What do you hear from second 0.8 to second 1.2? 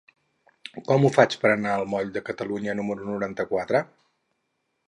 Com ho